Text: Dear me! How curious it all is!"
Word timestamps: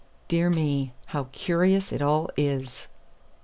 Dear 0.27 0.49
me! 0.49 0.93
How 1.13 1.27
curious 1.31 1.91
it 1.91 2.01
all 2.01 2.31
is!" 2.35 2.87